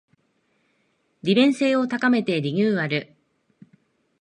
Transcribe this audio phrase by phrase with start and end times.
[1.21, 3.13] 利便性を高めてリニューアル